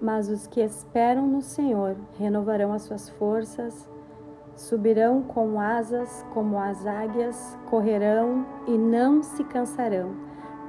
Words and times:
Mas 0.00 0.30
os 0.30 0.46
que 0.46 0.60
esperam 0.60 1.26
no 1.26 1.42
Senhor 1.42 1.94
renovarão 2.18 2.72
as 2.72 2.82
suas 2.82 3.10
forças, 3.10 3.88
subirão 4.56 5.22
com 5.22 5.60
asas 5.60 6.24
como 6.32 6.58
as 6.58 6.86
águias, 6.86 7.58
correrão 7.68 8.46
e 8.66 8.78
não 8.78 9.22
se 9.22 9.44
cansarão, 9.44 10.14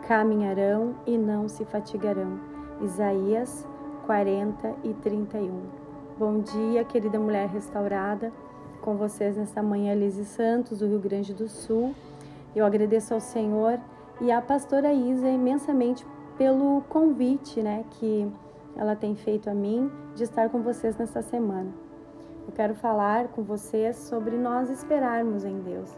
caminharão 0.08 0.96
e 1.06 1.18
não 1.18 1.48
se 1.48 1.64
fatigarão. 1.64 2.40
Isaías 2.82 3.66
40 4.06 4.76
e 4.84 4.94
31. 4.96 5.62
Bom 6.18 6.40
dia, 6.40 6.84
querida 6.84 7.20
mulher 7.20 7.48
restaurada, 7.48 8.34
com 8.82 8.96
vocês 8.96 9.38
nesta 9.38 9.64
manhã, 9.64 9.94
Lise 9.94 10.26
Santos, 10.26 10.80
do 10.80 10.88
Rio 10.88 11.00
Grande 11.00 11.34
do 11.34 11.48
Sul. 11.48 11.96
Eu 12.56 12.66
agradeço 12.66 13.14
ao 13.14 13.20
Senhor 13.20 13.80
e 14.20 14.32
à 14.32 14.42
pastora 14.42 14.92
Isa 14.92 15.30
imensamente 15.30 16.06
pelo 16.38 16.82
convite, 16.90 17.62
né, 17.62 17.86
que 17.92 18.30
ela 18.76 18.96
tem 18.96 19.16
feito 19.16 19.50
a 19.50 19.54
mim 19.54 19.92
de 20.16 20.24
estar 20.24 20.50
com 20.50 20.62
vocês 20.62 20.98
nesta 20.98 21.22
semana. 21.22 21.72
Eu 22.48 22.54
quero 22.54 22.74
falar 22.74 23.28
com 23.30 23.44
vocês 23.44 23.96
sobre 23.96 24.38
nós 24.38 24.70
esperarmos 24.70 25.46
em 25.46 25.60
Deus. 25.60 25.90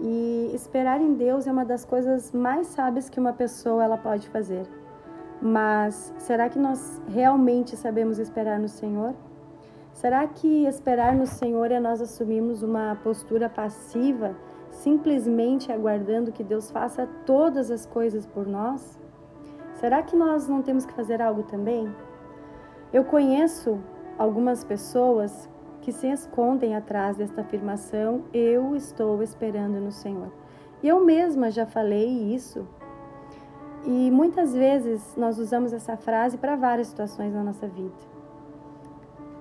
E 0.00 0.50
esperar 0.54 1.00
em 1.00 1.14
Deus 1.14 1.46
é 1.46 1.52
uma 1.52 1.64
das 1.64 1.84
coisas 1.84 2.32
mais 2.32 2.68
sábias 2.68 3.08
que 3.08 3.20
uma 3.20 3.32
pessoa 3.32 3.84
ela 3.84 3.98
pode 3.98 4.28
fazer. 4.28 4.66
Mas 5.40 6.14
será 6.18 6.48
que 6.48 6.58
nós 6.58 7.00
realmente 7.08 7.76
sabemos 7.76 8.18
esperar 8.18 8.58
no 8.58 8.68
Senhor? 8.68 9.14
Será 9.92 10.26
que 10.26 10.64
esperar 10.66 11.14
no 11.14 11.26
Senhor 11.26 11.70
é 11.70 11.78
nós 11.78 12.00
assumirmos 12.00 12.62
uma 12.62 12.96
postura 13.02 13.48
passiva, 13.48 14.34
simplesmente 14.70 15.70
aguardando 15.70 16.32
que 16.32 16.42
Deus 16.42 16.70
faça 16.70 17.06
todas 17.26 17.70
as 17.70 17.84
coisas 17.84 18.26
por 18.26 18.46
nós? 18.46 18.98
Será 19.82 20.00
que 20.00 20.14
nós 20.14 20.46
não 20.46 20.62
temos 20.62 20.86
que 20.86 20.92
fazer 20.92 21.20
algo 21.20 21.42
também? 21.42 21.92
Eu 22.92 23.04
conheço 23.04 23.80
algumas 24.16 24.62
pessoas 24.62 25.50
que 25.80 25.90
se 25.90 26.06
escondem 26.06 26.76
atrás 26.76 27.16
desta 27.16 27.40
afirmação: 27.40 28.22
Eu 28.32 28.76
estou 28.76 29.20
esperando 29.24 29.80
no 29.80 29.90
Senhor. 29.90 30.30
Eu 30.84 31.04
mesma 31.04 31.50
já 31.50 31.66
falei 31.66 32.06
isso. 32.32 32.64
E 33.84 34.08
muitas 34.12 34.54
vezes 34.54 35.16
nós 35.16 35.36
usamos 35.40 35.72
essa 35.72 35.96
frase 35.96 36.38
para 36.38 36.54
várias 36.54 36.86
situações 36.86 37.34
na 37.34 37.42
nossa 37.42 37.66
vida. 37.66 38.12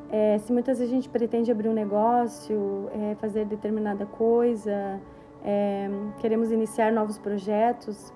É, 0.09 0.39
se 0.39 0.51
muitas 0.51 0.79
vezes 0.79 0.91
a 0.91 0.95
gente 0.95 1.07
pretende 1.07 1.51
abrir 1.51 1.69
um 1.69 1.73
negócio, 1.73 2.89
é, 2.95 3.13
fazer 3.13 3.45
determinada 3.45 4.07
coisa, 4.07 4.99
é, 5.45 5.87
queremos 6.17 6.51
iniciar 6.51 6.91
novos 6.91 7.19
projetos, 7.19 8.11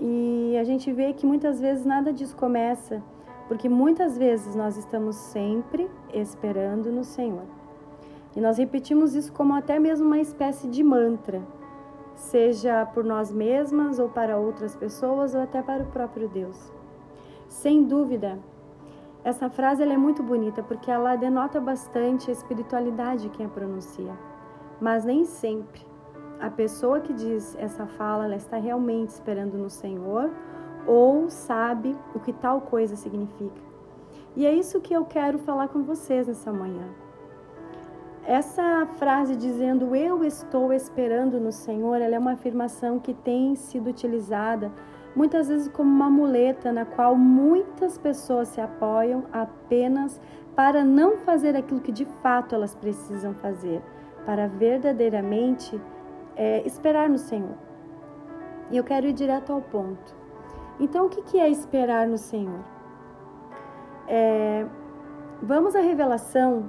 e 0.00 0.56
a 0.60 0.64
gente 0.64 0.92
vê 0.92 1.12
que 1.12 1.24
muitas 1.24 1.60
vezes 1.60 1.84
nada 1.84 2.12
disso 2.12 2.36
começa, 2.36 3.02
porque 3.46 3.68
muitas 3.68 4.18
vezes 4.18 4.54
nós 4.54 4.76
estamos 4.76 5.16
sempre 5.16 5.88
esperando 6.12 6.90
no 6.90 7.04
Senhor. 7.04 7.44
E 8.34 8.40
nós 8.40 8.58
repetimos 8.58 9.14
isso 9.14 9.32
como 9.32 9.54
até 9.54 9.78
mesmo 9.78 10.06
uma 10.06 10.18
espécie 10.18 10.66
de 10.66 10.82
mantra, 10.82 11.40
seja 12.16 12.84
por 12.86 13.04
nós 13.04 13.32
mesmas 13.32 13.98
ou 13.98 14.08
para 14.08 14.36
outras 14.36 14.74
pessoas 14.74 15.34
ou 15.34 15.40
até 15.40 15.62
para 15.62 15.84
o 15.84 15.86
próprio 15.86 16.28
Deus. 16.28 16.72
Sem 17.48 17.84
dúvida, 17.84 18.38
essa 19.22 19.48
frase 19.48 19.82
é 19.82 19.96
muito 19.96 20.22
bonita 20.22 20.62
porque 20.62 20.90
ela 20.90 21.14
denota 21.14 21.60
bastante 21.60 22.30
a 22.30 22.32
espiritualidade 22.32 23.22
de 23.22 23.28
quem 23.28 23.46
a 23.46 23.48
pronuncia, 23.48 24.12
mas 24.80 25.04
nem 25.04 25.24
sempre 25.24 25.93
a 26.40 26.50
pessoa 26.50 27.00
que 27.00 27.12
diz 27.12 27.56
essa 27.58 27.86
fala, 27.86 28.24
ela 28.24 28.36
está 28.36 28.56
realmente 28.56 29.10
esperando 29.10 29.56
no 29.56 29.70
Senhor 29.70 30.30
ou 30.86 31.30
sabe 31.30 31.96
o 32.14 32.20
que 32.20 32.32
tal 32.32 32.60
coisa 32.60 32.96
significa. 32.96 33.62
E 34.36 34.44
é 34.46 34.52
isso 34.52 34.80
que 34.80 34.92
eu 34.92 35.04
quero 35.04 35.38
falar 35.38 35.68
com 35.68 35.82
vocês 35.82 36.26
nessa 36.26 36.52
manhã. 36.52 36.88
Essa 38.26 38.86
frase 38.98 39.36
dizendo 39.36 39.94
eu 39.94 40.24
estou 40.24 40.72
esperando 40.72 41.38
no 41.38 41.52
Senhor, 41.52 42.00
ela 42.00 42.14
é 42.14 42.18
uma 42.18 42.32
afirmação 42.32 42.98
que 42.98 43.12
tem 43.12 43.54
sido 43.54 43.90
utilizada 43.90 44.72
muitas 45.14 45.48
vezes 45.48 45.68
como 45.68 45.90
uma 45.90 46.10
muleta 46.10 46.72
na 46.72 46.84
qual 46.84 47.14
muitas 47.14 47.96
pessoas 47.98 48.48
se 48.48 48.60
apoiam 48.60 49.24
apenas 49.32 50.20
para 50.56 50.84
não 50.84 51.18
fazer 51.18 51.56
aquilo 51.56 51.80
que 51.80 51.92
de 51.92 52.04
fato 52.22 52.54
elas 52.54 52.74
precisam 52.74 53.34
fazer, 53.34 53.82
para 54.24 54.48
verdadeiramente 54.48 55.80
é, 56.36 56.66
esperar 56.66 57.08
no 57.08 57.18
Senhor. 57.18 57.56
E 58.70 58.76
eu 58.76 58.84
quero 58.84 59.06
ir 59.06 59.12
direto 59.12 59.52
ao 59.52 59.60
ponto. 59.60 60.14
Então, 60.80 61.06
o 61.06 61.08
que 61.08 61.38
é 61.38 61.48
esperar 61.48 62.06
no 62.06 62.18
Senhor? 62.18 62.60
É, 64.08 64.66
vamos 65.42 65.76
à 65.76 65.80
revelação 65.80 66.68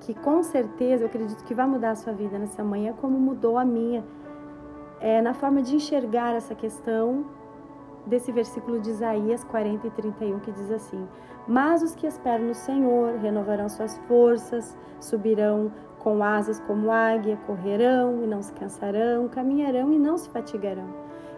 que 0.00 0.14
com 0.14 0.42
certeza 0.42 1.04
eu 1.04 1.08
acredito 1.08 1.44
que 1.44 1.54
vai 1.54 1.66
mudar 1.66 1.90
a 1.90 1.94
sua 1.94 2.12
vida 2.12 2.38
nessa 2.38 2.64
manhã, 2.64 2.94
como 3.00 3.18
mudou 3.18 3.58
a 3.58 3.64
minha, 3.64 4.04
é, 4.98 5.20
na 5.20 5.34
forma 5.34 5.62
de 5.62 5.76
enxergar 5.76 6.34
essa 6.34 6.54
questão 6.54 7.24
desse 8.06 8.32
versículo 8.32 8.80
de 8.80 8.90
Isaías 8.90 9.44
40 9.44 9.86
e 9.86 9.90
31 9.90 10.40
que 10.40 10.50
diz 10.52 10.70
assim: 10.70 11.06
Mas 11.46 11.82
os 11.82 11.94
que 11.94 12.06
esperam 12.06 12.46
no 12.46 12.54
Senhor 12.54 13.18
renovarão 13.18 13.68
suas 13.68 13.96
forças, 14.08 14.76
subirão 14.98 15.70
com 16.00 16.22
asas 16.22 16.58
como 16.60 16.90
águia, 16.90 17.38
correrão 17.46 18.22
e 18.22 18.26
não 18.26 18.42
se 18.42 18.52
cansarão, 18.52 19.28
caminharão 19.28 19.92
e 19.92 19.98
não 19.98 20.16
se 20.18 20.28
fatigarão. 20.28 20.88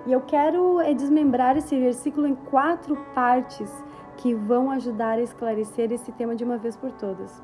E 0.06 0.12
eu 0.12 0.21
quero 0.21 0.81
é, 0.81 0.95
desmembrar 0.95 1.56
esse 1.56 1.78
versículo 1.78 2.27
em 2.27 2.34
quatro 2.34 2.97
partes 3.15 3.71
que 4.17 4.34
vão 4.34 4.71
ajudar 4.71 5.19
a 5.19 5.23
esclarecer 5.23 5.93
esse 5.93 6.11
tema 6.12 6.34
de 6.34 6.45
uma 6.45 6.56
vez 6.56 6.77
por 6.77 6.91
todas. 6.93 7.43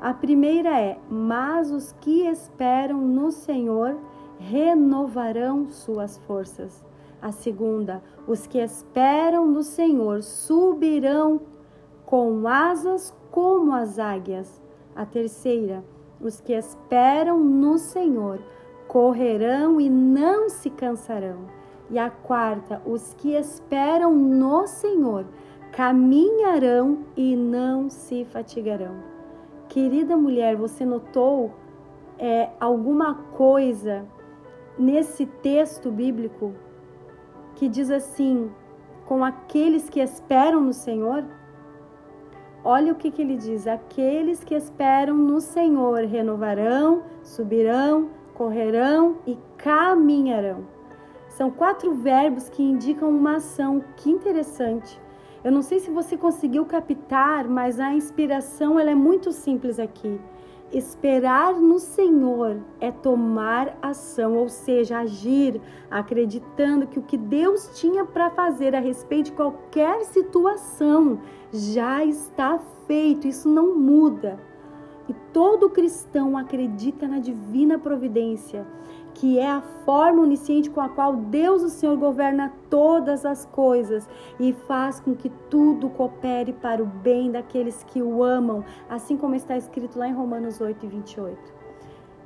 A 0.00 0.14
primeira 0.14 0.80
é: 0.80 0.98
Mas 1.08 1.70
os 1.70 1.92
que 2.00 2.26
esperam 2.26 3.00
no 3.00 3.32
Senhor 3.32 3.96
renovarão 4.38 5.68
suas 5.70 6.18
forças. 6.18 6.84
A 7.20 7.32
segunda: 7.32 8.02
Os 8.26 8.46
que 8.46 8.58
esperam 8.58 9.46
no 9.46 9.62
Senhor 9.62 10.22
subirão 10.22 11.40
com 12.06 12.46
asas 12.46 13.14
como 13.30 13.72
as 13.74 13.98
águias. 13.98 14.62
A 14.94 15.04
terceira: 15.04 15.82
os 16.20 16.40
que 16.40 16.52
esperam 16.52 17.38
no 17.38 17.78
Senhor 17.78 18.40
correrão 18.86 19.80
e 19.80 19.88
não 19.88 20.48
se 20.48 20.70
cansarão. 20.70 21.46
E 21.90 21.98
a 21.98 22.10
quarta, 22.10 22.82
os 22.84 23.14
que 23.14 23.34
esperam 23.34 24.12
no 24.14 24.66
Senhor 24.66 25.26
caminharão 25.72 27.04
e 27.16 27.36
não 27.36 27.88
se 27.88 28.24
fatigarão. 28.24 28.96
Querida 29.68 30.16
mulher, 30.16 30.56
você 30.56 30.84
notou 30.84 31.52
é, 32.18 32.50
alguma 32.58 33.14
coisa 33.14 34.06
nesse 34.78 35.26
texto 35.26 35.90
bíblico 35.90 36.54
que 37.54 37.68
diz 37.68 37.90
assim: 37.90 38.50
com 39.06 39.24
aqueles 39.24 39.88
que 39.88 40.00
esperam 40.00 40.60
no 40.60 40.72
Senhor? 40.72 41.24
Olha 42.64 42.92
o 42.92 42.96
que, 42.96 43.10
que 43.10 43.22
ele 43.22 43.36
diz: 43.36 43.66
aqueles 43.66 44.42
que 44.42 44.54
esperam 44.54 45.16
no 45.16 45.40
Senhor 45.40 46.04
renovarão, 46.04 47.02
subirão, 47.22 48.10
correrão 48.34 49.16
e 49.26 49.38
caminharão. 49.56 50.66
São 51.28 51.50
quatro 51.50 51.94
verbos 51.94 52.48
que 52.48 52.62
indicam 52.62 53.10
uma 53.10 53.36
ação. 53.36 53.82
Que 53.96 54.10
interessante. 54.10 55.00
Eu 55.44 55.52
não 55.52 55.62
sei 55.62 55.78
se 55.78 55.90
você 55.90 56.16
conseguiu 56.16 56.64
captar, 56.64 57.46
mas 57.48 57.78
a 57.78 57.94
inspiração 57.94 58.78
ela 58.78 58.90
é 58.90 58.94
muito 58.94 59.30
simples 59.30 59.78
aqui. 59.78 60.20
Esperar 60.70 61.54
no 61.54 61.78
Senhor 61.78 62.58
é 62.78 62.92
tomar 62.92 63.78
ação, 63.80 64.36
ou 64.36 64.50
seja, 64.50 64.98
agir, 64.98 65.60
acreditando 65.90 66.86
que 66.86 66.98
o 66.98 67.02
que 67.02 67.16
Deus 67.16 67.70
tinha 67.80 68.04
para 68.04 68.28
fazer 68.28 68.74
a 68.74 68.80
respeito 68.80 69.26
de 69.26 69.32
qualquer 69.32 70.04
situação 70.04 71.20
já 71.50 72.04
está 72.04 72.58
feito, 72.86 73.26
isso 73.26 73.48
não 73.48 73.74
muda. 73.74 74.38
E 75.08 75.14
todo 75.32 75.70
cristão 75.70 76.36
acredita 76.36 77.08
na 77.08 77.18
divina 77.18 77.78
providência 77.78 78.66
que 79.14 79.38
é 79.38 79.50
a 79.50 79.60
forma 79.60 80.22
onisciente 80.22 80.70
com 80.70 80.80
a 80.80 80.88
qual 80.88 81.16
Deus, 81.16 81.62
o 81.62 81.68
Senhor, 81.68 81.96
governa 81.96 82.52
todas 82.70 83.24
as 83.24 83.44
coisas 83.46 84.08
e 84.38 84.52
faz 84.52 85.00
com 85.00 85.14
que 85.14 85.28
tudo 85.50 85.88
coopere 85.88 86.52
para 86.52 86.82
o 86.82 86.86
bem 86.86 87.30
daqueles 87.30 87.84
que 87.84 88.02
o 88.02 88.22
amam, 88.22 88.64
assim 88.88 89.16
como 89.16 89.34
está 89.34 89.56
escrito 89.56 89.98
lá 89.98 90.08
em 90.08 90.12
Romanos 90.12 90.60
8 90.60 90.84
e 90.84 90.88
28. 90.88 91.58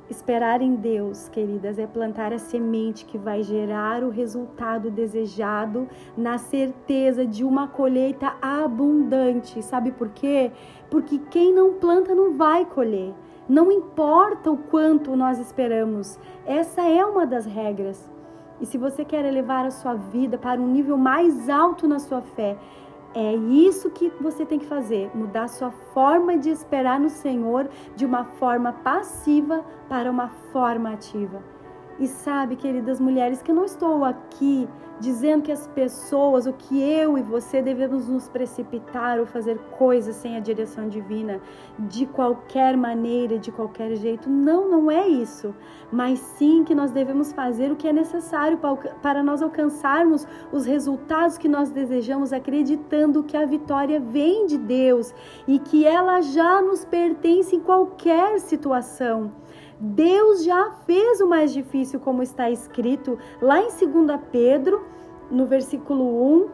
Esperar 0.09 0.61
em 0.61 0.75
Deus, 0.75 1.29
queridas, 1.29 1.79
é 1.79 1.87
plantar 1.87 2.33
a 2.33 2.37
semente 2.37 3.05
que 3.05 3.17
vai 3.17 3.41
gerar 3.41 4.03
o 4.03 4.09
resultado 4.09 4.91
desejado 4.91 5.87
na 6.15 6.37
certeza 6.37 7.25
de 7.25 7.43
uma 7.43 7.69
colheita 7.69 8.35
abundante. 8.41 9.63
Sabe 9.63 9.91
por 9.91 10.09
quê? 10.09 10.51
Porque 10.89 11.17
quem 11.31 11.53
não 11.53 11.75
planta 11.75 12.13
não 12.13 12.33
vai 12.33 12.65
colher. 12.65 13.13
Não 13.47 13.71
importa 13.71 14.49
o 14.51 14.57
quanto 14.57 15.15
nós 15.15 15.37
esperamos, 15.39 16.17
essa 16.45 16.81
é 16.81 17.05
uma 17.05 17.25
das 17.25 17.45
regras. 17.45 18.09
E 18.61 18.65
se 18.65 18.77
você 18.77 19.03
quer 19.03 19.25
elevar 19.25 19.65
a 19.65 19.71
sua 19.71 19.95
vida 19.95 20.37
para 20.37 20.61
um 20.61 20.67
nível 20.67 20.97
mais 20.97 21.49
alto 21.49 21.87
na 21.87 21.99
sua 21.99 22.21
fé, 22.21 22.57
É 23.15 23.35
isso 23.35 23.91
que 23.91 24.11
você 24.19 24.43
tem 24.43 24.57
que 24.57 24.65
fazer, 24.65 25.11
mudar 25.13 25.47
sua 25.47 25.69
forma 25.69 26.35
de 26.35 26.49
esperar 26.49 26.99
no 26.99 27.09
Senhor 27.09 27.69
de 27.95 28.05
uma 28.07 28.25
forma 28.25 28.73
passiva 28.73 29.63
para 29.87 30.09
uma 30.09 30.29
forma 30.51 30.91
ativa. 30.91 31.43
E 31.99 32.07
sabe, 32.07 32.55
queridas 32.55 32.99
mulheres, 32.99 33.41
que 33.41 33.51
eu 33.51 33.55
não 33.55 33.65
estou 33.65 34.03
aqui 34.03 34.67
dizendo 34.99 35.43
que 35.43 35.51
as 35.51 35.67
pessoas, 35.67 36.45
o 36.45 36.53
que 36.53 36.81
eu 36.81 37.17
e 37.17 37.21
você 37.21 37.61
devemos 37.61 38.07
nos 38.07 38.29
precipitar 38.29 39.19
ou 39.19 39.25
fazer 39.25 39.57
coisas 39.77 40.15
sem 40.15 40.37
a 40.37 40.39
direção 40.39 40.87
divina, 40.87 41.41
de 41.77 42.05
qualquer 42.05 42.77
maneira, 42.77 43.37
de 43.37 43.51
qualquer 43.51 43.95
jeito. 43.95 44.29
Não, 44.29 44.69
não 44.69 44.89
é 44.89 45.07
isso. 45.07 45.53
Mas 45.91 46.19
sim 46.19 46.63
que 46.63 46.73
nós 46.73 46.91
devemos 46.91 47.33
fazer 47.33 47.71
o 47.71 47.75
que 47.75 47.87
é 47.87 47.93
necessário 47.93 48.59
para 49.01 49.23
nós 49.23 49.41
alcançarmos 49.41 50.27
os 50.51 50.65
resultados 50.65 51.37
que 51.37 51.47
nós 51.47 51.69
desejamos, 51.69 52.31
acreditando 52.31 53.23
que 53.23 53.35
a 53.35 53.45
vitória 53.45 53.99
vem 53.99 54.45
de 54.45 54.57
Deus 54.57 55.13
e 55.47 55.59
que 55.59 55.85
ela 55.85 56.21
já 56.21 56.61
nos 56.61 56.85
pertence 56.85 57.55
em 57.55 57.59
qualquer 57.59 58.39
situação. 58.39 59.31
Deus 59.85 60.45
já 60.45 60.71
fez 60.85 61.19
o 61.19 61.27
mais 61.27 61.51
difícil, 61.51 61.99
como 61.99 62.23
está 62.23 62.49
escrito 62.49 63.19
lá 63.41 63.59
em 63.59 63.67
2 63.67 64.17
Pedro, 64.31 64.81
no 65.29 65.45
versículo 65.45 66.23
1, 66.37 66.49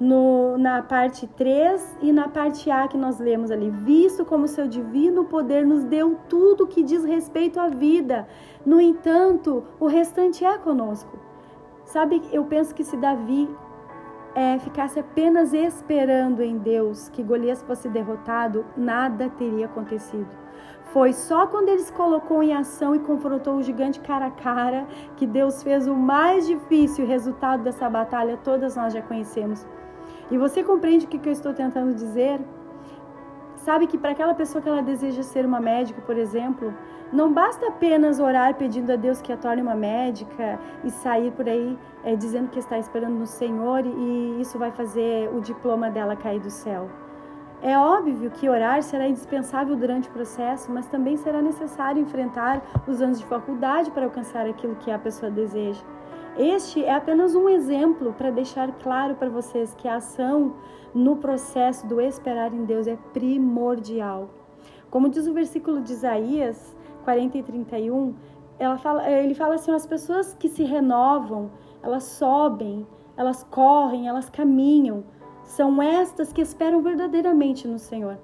no, 0.00 0.56
na 0.56 0.82
parte 0.82 1.26
3 1.26 1.98
e 2.00 2.10
na 2.14 2.28
parte 2.28 2.70
A 2.70 2.88
que 2.88 2.96
nós 2.96 3.18
lemos 3.18 3.50
ali. 3.50 3.68
Visto 3.68 4.24
como 4.24 4.48
seu 4.48 4.66
divino 4.66 5.26
poder 5.26 5.66
nos 5.66 5.84
deu 5.84 6.16
tudo 6.30 6.66
que 6.66 6.82
diz 6.82 7.04
respeito 7.04 7.60
à 7.60 7.68
vida. 7.68 8.26
No 8.64 8.80
entanto, 8.80 9.64
o 9.78 9.86
restante 9.86 10.42
é 10.42 10.56
conosco. 10.56 11.18
Sabe, 11.84 12.22
eu 12.32 12.42
penso 12.46 12.74
que 12.74 12.84
se 12.84 12.96
Davi 12.96 13.54
é, 14.34 14.58
ficasse 14.60 14.98
apenas 14.98 15.52
esperando 15.52 16.40
em 16.40 16.56
Deus 16.56 17.10
que 17.10 17.22
Golias 17.22 17.62
fosse 17.62 17.86
derrotado, 17.90 18.64
nada 18.74 19.28
teria 19.28 19.66
acontecido. 19.66 20.41
Foi 20.92 21.14
só 21.14 21.46
quando 21.46 21.70
ele 21.70 21.80
se 21.80 21.92
colocou 21.92 22.42
em 22.42 22.52
ação 22.52 22.94
e 22.94 22.98
confrontou 22.98 23.56
o 23.56 23.62
gigante 23.62 23.98
cara 23.98 24.26
a 24.26 24.30
cara 24.30 24.86
que 25.16 25.26
Deus 25.26 25.62
fez 25.62 25.86
o 25.86 25.94
mais 25.94 26.46
difícil. 26.46 27.06
O 27.06 27.08
resultado 27.08 27.62
dessa 27.62 27.88
batalha 27.88 28.38
todas 28.44 28.76
nós 28.76 28.92
já 28.92 29.00
conhecemos. 29.00 29.66
E 30.30 30.36
você 30.36 30.62
compreende 30.62 31.06
o 31.06 31.08
que 31.08 31.26
eu 31.26 31.32
estou 31.32 31.54
tentando 31.54 31.94
dizer? 31.94 32.38
Sabe 33.56 33.86
que 33.86 33.96
para 33.96 34.10
aquela 34.10 34.34
pessoa 34.34 34.60
que 34.60 34.68
ela 34.68 34.82
deseja 34.82 35.22
ser 35.22 35.46
uma 35.46 35.60
médica, 35.60 36.02
por 36.02 36.18
exemplo, 36.18 36.74
não 37.10 37.32
basta 37.32 37.68
apenas 37.68 38.20
orar 38.20 38.54
pedindo 38.56 38.92
a 38.92 38.96
Deus 38.96 39.22
que 39.22 39.32
a 39.32 39.36
torne 39.36 39.62
uma 39.62 39.74
médica 39.74 40.58
e 40.84 40.90
sair 40.90 41.30
por 41.32 41.48
aí 41.48 41.78
é, 42.04 42.14
dizendo 42.14 42.50
que 42.50 42.58
está 42.58 42.78
esperando 42.78 43.14
no 43.14 43.26
Senhor 43.26 43.86
e 43.86 44.40
isso 44.40 44.58
vai 44.58 44.70
fazer 44.70 45.30
o 45.34 45.40
diploma 45.40 45.90
dela 45.90 46.16
cair 46.16 46.40
do 46.40 46.50
céu. 46.50 46.90
É 47.62 47.78
óbvio 47.78 48.28
que 48.28 48.48
orar 48.48 48.82
será 48.82 49.06
indispensável 49.06 49.76
durante 49.76 50.08
o 50.08 50.12
processo, 50.12 50.72
mas 50.72 50.88
também 50.88 51.16
será 51.16 51.40
necessário 51.40 52.02
enfrentar 52.02 52.60
os 52.88 53.00
anos 53.00 53.20
de 53.20 53.26
faculdade 53.26 53.88
para 53.92 54.04
alcançar 54.04 54.46
aquilo 54.46 54.74
que 54.74 54.90
a 54.90 54.98
pessoa 54.98 55.30
deseja. 55.30 55.80
Este 56.36 56.84
é 56.84 56.92
apenas 56.92 57.36
um 57.36 57.48
exemplo 57.48 58.12
para 58.14 58.32
deixar 58.32 58.72
claro 58.82 59.14
para 59.14 59.28
vocês 59.28 59.76
que 59.76 59.86
a 59.86 59.96
ação 59.96 60.56
no 60.92 61.18
processo 61.18 61.86
do 61.86 62.00
esperar 62.00 62.52
em 62.52 62.64
Deus 62.64 62.88
é 62.88 62.96
primordial. 63.12 64.30
Como 64.90 65.08
diz 65.08 65.28
o 65.28 65.32
versículo 65.32 65.80
de 65.80 65.92
Isaías 65.92 66.76
40 67.04 67.38
e 67.38 67.42
31, 67.44 68.14
ela 68.58 68.76
fala, 68.76 69.08
ele 69.08 69.34
fala 69.34 69.54
assim: 69.54 69.70
as 69.70 69.86
pessoas 69.86 70.34
que 70.34 70.48
se 70.48 70.64
renovam, 70.64 71.52
elas 71.80 72.02
sobem, 72.02 72.84
elas 73.16 73.44
correm, 73.44 74.08
elas 74.08 74.28
caminham 74.28 75.04
são 75.56 75.82
estas 75.82 76.32
que 76.32 76.40
esperam 76.40 76.80
verdadeiramente 76.80 77.68
no 77.68 77.78
Senhor. 77.78 78.16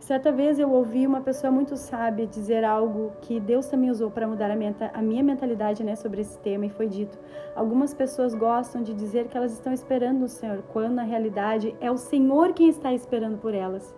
Certa 0.00 0.32
vez 0.32 0.58
eu 0.58 0.70
ouvi 0.72 1.06
uma 1.06 1.20
pessoa 1.20 1.50
muito 1.50 1.76
sábia 1.76 2.26
dizer 2.26 2.64
algo 2.64 3.12
que 3.20 3.38
Deus 3.38 3.66
também 3.66 3.90
usou 3.90 4.10
para 4.10 4.26
mudar 4.26 4.50
a 4.50 4.56
minha, 4.56 4.74
a 4.94 5.02
minha 5.02 5.22
mentalidade 5.22 5.84
né, 5.84 5.94
sobre 5.94 6.22
esse 6.22 6.38
tema 6.38 6.64
e 6.64 6.70
foi 6.70 6.88
dito: 6.88 7.18
algumas 7.54 7.92
pessoas 7.92 8.34
gostam 8.34 8.82
de 8.82 8.94
dizer 8.94 9.28
que 9.28 9.36
elas 9.36 9.52
estão 9.52 9.74
esperando 9.74 10.20
no 10.20 10.28
Senhor, 10.28 10.62
quando 10.72 10.94
na 10.94 11.02
realidade 11.02 11.76
é 11.82 11.90
o 11.90 11.98
Senhor 11.98 12.54
quem 12.54 12.70
está 12.70 12.94
esperando 12.94 13.36
por 13.36 13.52
elas. 13.52 13.94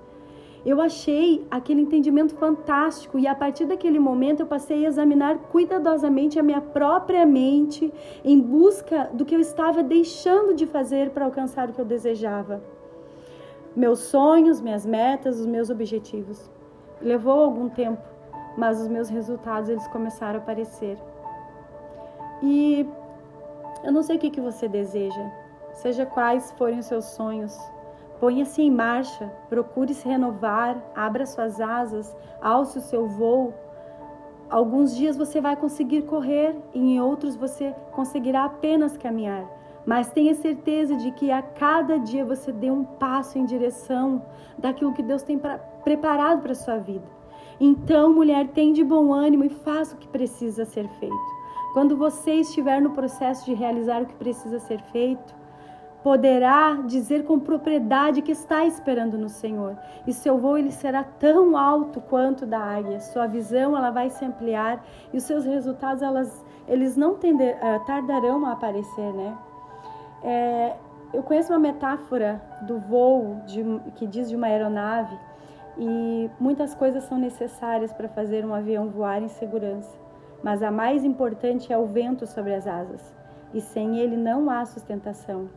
Eu 0.65 0.81
achei 0.81 1.47
aquele 1.51 1.81
entendimento 1.81 2.35
fantástico 2.35 3.19
e 3.19 3.27
a 3.27 3.35
partir 3.35 3.65
daquele 3.65 3.99
momento 3.99 4.41
eu 4.41 4.47
passei 4.47 4.85
a 4.85 4.89
examinar 4.89 5.39
cuidadosamente 5.51 6.39
a 6.39 6.43
minha 6.43 6.61
própria 6.61 7.25
mente 7.25 7.93
em 8.23 8.39
busca 8.39 9.09
do 9.13 9.25
que 9.25 9.35
eu 9.35 9.41
estava 9.41 9.83
deixando 9.83 10.55
de 10.55 10.67
fazer 10.67 11.11
para 11.11 11.25
alcançar 11.25 11.71
o 11.71 11.73
que 11.73 11.81
eu 11.81 11.85
desejava. 11.85 12.63
Meus 13.75 14.01
sonhos, 14.01 14.61
minhas 14.61 14.85
metas, 14.85 15.41
os 15.41 15.47
meus 15.47 15.71
objetivos. 15.71 16.51
Levou 17.01 17.41
algum 17.41 17.69
tempo, 17.71 18.03
mas 18.57 18.81
os 18.81 18.89
meus 18.89 19.09
resultados 19.09 19.71
eles 19.71 19.87
começaram 19.89 20.41
a 20.41 20.43
aparecer. 20.43 20.99
E 22.43 22.87
eu 23.83 23.93
não 23.93 24.03
sei 24.03 24.17
o 24.17 24.19
que, 24.19 24.29
que 24.29 24.41
você 24.41 24.69
deseja, 24.69 25.31
seja 25.73 26.05
quais 26.05 26.53
forem 26.53 26.81
os 26.81 26.87
seus 26.87 27.07
sonhos, 27.07 27.59
Ponha-se 28.21 28.61
em 28.61 28.71
marcha, 28.71 29.33
procure 29.49 29.95
se 29.95 30.07
renovar, 30.07 30.77
abra 30.95 31.25
suas 31.25 31.59
asas, 31.59 32.15
alce 32.41 32.77
o 32.77 32.83
seu 32.83 33.09
voo. 33.09 33.55
Alguns 34.51 34.95
dias 34.95 35.17
você 35.17 35.41
vai 35.41 35.57
conseguir 35.57 36.03
correr 36.03 36.55
e 36.75 36.79
em 36.79 37.01
outros 37.01 37.35
você 37.35 37.75
conseguirá 37.93 38.45
apenas 38.45 38.99
caminhar. 38.99 39.49
Mas 39.87 40.13
tenha 40.13 40.35
certeza 40.35 40.95
de 40.97 41.11
que 41.13 41.31
a 41.31 41.41
cada 41.41 41.99
dia 41.99 42.23
você 42.23 42.53
dê 42.53 42.71
um 42.71 42.85
passo 42.85 43.39
em 43.39 43.47
direção 43.47 44.23
daquilo 44.59 44.93
que 44.93 45.03
Deus 45.03 45.23
tem 45.23 45.39
pra, 45.39 45.57
preparado 45.59 46.43
para 46.43 46.53
a 46.53 46.55
sua 46.55 46.77
vida. 46.77 47.05
Então, 47.59 48.13
mulher, 48.13 48.49
tem 48.49 48.75
de 48.75 48.85
bom 48.85 49.15
ânimo 49.15 49.45
e 49.45 49.49
faça 49.49 49.95
o 49.95 49.99
que 49.99 50.09
precisa 50.09 50.67
ser 50.67 50.87
feito. 50.99 51.41
Quando 51.73 51.97
você 51.97 52.35
estiver 52.35 52.83
no 52.83 52.91
processo 52.91 53.47
de 53.47 53.55
realizar 53.55 54.03
o 54.03 54.07
que 54.07 54.15
precisa 54.15 54.59
ser 54.59 54.83
feito, 54.93 55.40
poderá 56.03 56.83
dizer 56.87 57.25
com 57.25 57.39
propriedade 57.39 58.23
que 58.23 58.33
está 58.33 58.65
esperando 58.65 59.19
no 59.19 59.29
Senhor. 59.29 59.77
E 60.07 60.13
seu 60.13 60.39
voo 60.39 60.57
ele 60.57 60.71
será 60.71 61.05
tão 61.05 61.57
alto 61.57 62.01
quanto 62.01 62.47
da 62.47 62.59
águia. 62.59 63.01
Sua 63.01 63.27
visão 63.27 63.77
ela 63.77 63.91
vai 63.91 64.09
se 64.09 64.25
ampliar 64.25 64.83
e 65.13 65.17
os 65.17 65.25
seus 65.25 65.45
resultados 65.45 66.03
elas, 66.03 66.45
eles 66.67 66.97
não 66.97 67.17
tender, 67.17 67.57
uh, 67.57 67.85
tardarão 67.85 68.47
a 68.47 68.53
aparecer, 68.53 69.13
né? 69.13 69.37
É, 70.23 70.77
eu 71.13 71.23
conheço 71.23 71.53
uma 71.53 71.59
metáfora 71.59 72.41
do 72.63 72.79
voo 72.79 73.43
de, 73.47 73.63
que 73.97 74.07
diz 74.07 74.29
de 74.29 74.37
uma 74.37 74.47
aeronave 74.47 75.19
e 75.77 76.31
muitas 76.39 76.75
coisas 76.75 77.05
são 77.05 77.19
necessárias 77.19 77.93
para 77.93 78.09
fazer 78.09 78.45
um 78.45 78.55
avião 78.55 78.89
voar 78.89 79.23
em 79.23 79.29
segurança, 79.29 79.99
mas 80.43 80.63
a 80.63 80.71
mais 80.71 81.05
importante 81.05 81.73
é 81.73 81.79
o 81.79 81.87
vento 81.87 82.27
sobre 82.27 82.55
as 82.55 82.67
asas. 82.67 83.15
E 83.53 83.61
sem 83.61 83.99
ele 83.99 84.17
não 84.17 84.49
há 84.49 84.65
sustentação. 84.65 85.49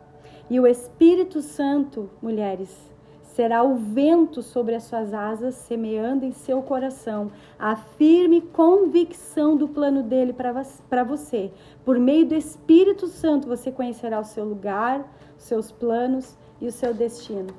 E 0.48 0.60
o 0.60 0.66
Espírito 0.66 1.40
Santo, 1.40 2.10
mulheres, 2.20 2.92
será 3.34 3.64
o 3.64 3.74
vento 3.74 4.42
sobre 4.42 4.76
as 4.76 4.84
suas 4.84 5.12
asas, 5.12 5.56
semeando 5.56 6.24
em 6.24 6.30
seu 6.30 6.62
coração 6.62 7.32
a 7.58 7.74
firme 7.74 8.40
convicção 8.40 9.56
do 9.56 9.66
plano 9.66 10.02
dele 10.04 10.32
para 10.32 11.02
você. 11.02 11.50
Por 11.84 11.98
meio 11.98 12.26
do 12.26 12.34
Espírito 12.34 13.08
Santo, 13.08 13.48
você 13.48 13.72
conhecerá 13.72 14.20
o 14.20 14.24
seu 14.24 14.44
lugar, 14.44 15.04
seus 15.36 15.72
planos 15.72 16.36
e 16.60 16.68
o 16.68 16.72
seu 16.72 16.94
destino. 16.94 17.52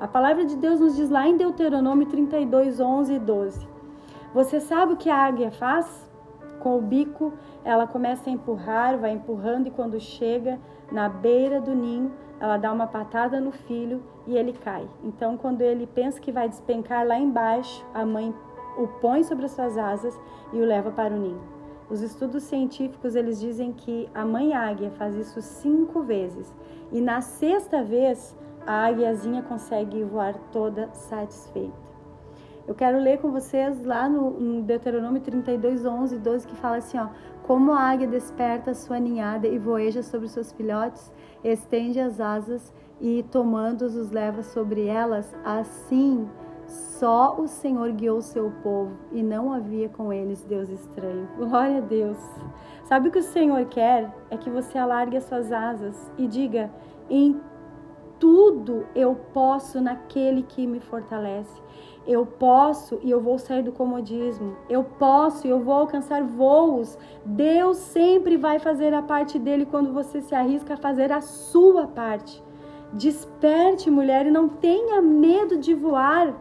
A 0.00 0.08
palavra 0.08 0.44
de 0.44 0.56
Deus 0.56 0.80
nos 0.80 0.96
diz 0.96 1.10
lá 1.10 1.28
em 1.28 1.36
Deuteronômio 1.36 2.06
32, 2.06 2.80
11 2.80 3.14
e 3.14 3.18
12. 3.18 3.68
Você 4.32 4.60
sabe 4.60 4.94
o 4.94 4.96
que 4.96 5.10
a 5.10 5.16
águia 5.16 5.50
faz? 5.50 6.10
Com 6.58 6.78
o 6.78 6.80
bico, 6.80 7.34
ela 7.64 7.86
começa 7.86 8.30
a 8.30 8.32
empurrar, 8.32 8.98
vai 8.98 9.12
empurrando, 9.12 9.66
e 9.66 9.70
quando 9.70 10.00
chega 10.00 10.58
na 10.90 11.08
beira 11.08 11.60
do 11.60 11.74
ninho, 11.74 12.12
ela 12.40 12.56
dá 12.56 12.72
uma 12.72 12.86
patada 12.86 13.40
no 13.40 13.52
filho 13.52 14.02
e 14.26 14.36
ele 14.36 14.52
cai. 14.52 14.88
Então, 15.04 15.36
quando 15.36 15.62
ele 15.62 15.86
pensa 15.86 16.20
que 16.20 16.32
vai 16.32 16.48
despencar 16.48 17.06
lá 17.06 17.18
embaixo, 17.18 17.84
a 17.94 18.04
mãe 18.04 18.34
o 18.76 18.86
põe 18.86 19.22
sobre 19.22 19.44
as 19.44 19.52
suas 19.52 19.76
asas 19.76 20.18
e 20.52 20.56
o 20.56 20.64
leva 20.64 20.90
para 20.90 21.14
o 21.14 21.18
ninho. 21.18 21.40
Os 21.90 22.00
estudos 22.00 22.44
científicos 22.44 23.14
eles 23.14 23.38
dizem 23.38 23.72
que 23.72 24.08
a 24.14 24.24
mãe 24.24 24.54
águia 24.54 24.90
faz 24.92 25.14
isso 25.14 25.42
cinco 25.42 26.02
vezes 26.02 26.52
e 26.90 27.00
na 27.00 27.20
sexta 27.20 27.82
vez 27.82 28.36
a 28.66 28.86
águiazinha 28.86 29.42
consegue 29.42 30.02
voar 30.02 30.34
toda 30.50 30.88
satisfeita. 30.94 31.81
Eu 32.66 32.74
quero 32.74 32.98
ler 32.98 33.18
com 33.18 33.30
vocês 33.30 33.84
lá 33.84 34.08
no, 34.08 34.62
Deuteronômio 34.62 35.20
32, 35.20 35.84
11 35.84 36.14
e 36.14 36.18
12, 36.18 36.46
que 36.46 36.56
fala 36.56 36.76
assim, 36.76 36.98
ó. 36.98 37.08
Como 37.42 37.72
a 37.72 37.80
águia 37.80 38.06
desperta 38.06 38.72
sua 38.72 39.00
ninhada 39.00 39.48
e 39.48 39.58
voeja 39.58 40.02
sobre 40.02 40.28
seus 40.28 40.52
filhotes, 40.52 41.12
estende 41.42 41.98
as 41.98 42.20
asas 42.20 42.72
e, 43.00 43.24
tomando-os, 43.32 43.96
os 43.96 44.12
leva 44.12 44.44
sobre 44.44 44.86
elas, 44.86 45.34
assim 45.44 46.28
só 46.66 47.36
o 47.38 47.46
Senhor 47.48 47.90
guiou 47.92 48.22
seu 48.22 48.50
povo 48.62 48.96
e 49.10 49.22
não 49.22 49.52
havia 49.52 49.88
com 49.88 50.12
eles 50.12 50.42
Deus 50.44 50.68
estranho. 50.68 51.28
Glória 51.36 51.78
a 51.78 51.80
Deus. 51.80 52.18
Sabe 52.84 53.08
o 53.08 53.12
que 53.12 53.18
o 53.18 53.22
Senhor 53.22 53.64
quer? 53.66 54.10
É 54.30 54.36
que 54.36 54.48
você 54.48 54.78
alargue 54.78 55.16
as 55.16 55.24
suas 55.24 55.52
asas 55.52 56.10
e 56.16 56.26
diga: 56.26 56.70
em 57.10 57.40
tudo 58.18 58.86
eu 58.94 59.14
posso 59.34 59.80
naquele 59.80 60.42
que 60.42 60.66
me 60.66 60.80
fortalece. 60.80 61.60
Eu 62.06 62.26
posso 62.26 62.98
e 63.02 63.10
eu 63.10 63.20
vou 63.20 63.38
sair 63.38 63.62
do 63.62 63.70
comodismo. 63.70 64.56
Eu 64.68 64.82
posso 64.82 65.46
e 65.46 65.50
eu 65.50 65.60
vou 65.60 65.74
alcançar 65.74 66.22
voos. 66.24 66.98
Deus 67.24 67.76
sempre 67.76 68.36
vai 68.36 68.58
fazer 68.58 68.92
a 68.92 69.02
parte 69.02 69.38
dele 69.38 69.64
quando 69.64 69.92
você 69.92 70.20
se 70.20 70.34
arrisca 70.34 70.74
a 70.74 70.76
fazer 70.76 71.12
a 71.12 71.20
sua 71.20 71.86
parte. 71.86 72.42
Desperte, 72.92 73.90
mulher, 73.90 74.26
e 74.26 74.30
não 74.30 74.48
tenha 74.48 75.00
medo 75.00 75.56
de 75.56 75.74
voar. 75.74 76.34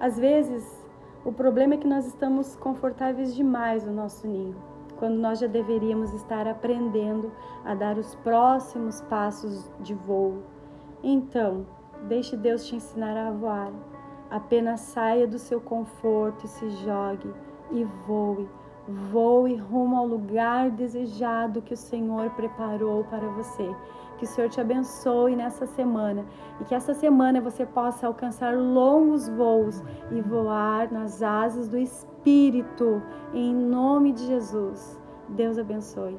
Às 0.00 0.18
vezes, 0.18 0.84
o 1.24 1.32
problema 1.32 1.74
é 1.74 1.76
que 1.78 1.88
nós 1.88 2.06
estamos 2.06 2.56
confortáveis 2.56 3.34
demais 3.34 3.86
no 3.86 3.92
nosso 3.92 4.26
ninho, 4.28 4.54
quando 4.96 5.14
nós 5.16 5.38
já 5.38 5.46
deveríamos 5.46 6.12
estar 6.12 6.46
aprendendo 6.46 7.32
a 7.64 7.74
dar 7.74 7.96
os 7.96 8.14
próximos 8.16 9.00
passos 9.02 9.70
de 9.80 9.94
voo. 9.94 10.42
Então, 11.02 11.66
deixe 12.06 12.36
Deus 12.36 12.66
te 12.66 12.76
ensinar 12.76 13.16
a 13.16 13.30
voar. 13.30 13.72
Apenas 14.30 14.80
saia 14.80 15.26
do 15.26 15.38
seu 15.38 15.60
conforto 15.60 16.44
e 16.44 16.48
se 16.48 16.68
jogue 16.84 17.32
e 17.70 17.84
voe. 18.06 18.48
Voe 19.10 19.56
rumo 19.56 19.96
ao 19.96 20.06
lugar 20.06 20.70
desejado 20.70 21.62
que 21.62 21.74
o 21.74 21.76
Senhor 21.76 22.30
preparou 22.30 23.04
para 23.04 23.26
você. 23.28 23.74
Que 24.18 24.24
o 24.24 24.28
Senhor 24.28 24.48
te 24.48 24.60
abençoe 24.60 25.36
nessa 25.36 25.66
semana 25.66 26.24
e 26.60 26.64
que 26.64 26.74
essa 26.74 26.94
semana 26.94 27.40
você 27.40 27.66
possa 27.66 28.06
alcançar 28.06 28.56
longos 28.56 29.28
voos 29.28 29.82
e 30.10 30.20
voar 30.20 30.90
nas 30.90 31.22
asas 31.22 31.68
do 31.68 31.76
Espírito, 31.76 33.02
em 33.34 33.54
nome 33.54 34.12
de 34.12 34.26
Jesus. 34.26 34.98
Deus 35.28 35.58
abençoe. 35.58 36.18